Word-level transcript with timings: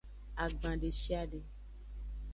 Agban 0.43 0.79
deshiade. 0.79 1.39